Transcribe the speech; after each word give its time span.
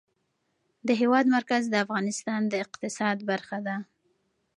د 0.87 0.89
هېواد 1.01 1.25
مرکز 1.35 1.63
د 1.69 1.75
افغانستان 1.85 2.41
د 2.47 2.53
اقتصاد 2.65 3.17
برخه 3.29 3.57
ده. 3.67 3.75